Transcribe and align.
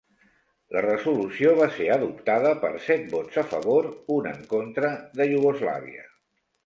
La 0.75 0.81
resolució 0.85 1.51
va 1.59 1.67
ser 1.75 1.89
adoptada 1.95 2.53
per 2.63 2.71
set 2.87 3.05
vots 3.11 3.37
a 3.43 3.43
favor, 3.53 3.91
un 4.17 4.31
en 4.33 4.43
contra 4.55 4.91
de 5.21 5.29
Iugoslàvia. 5.35 6.09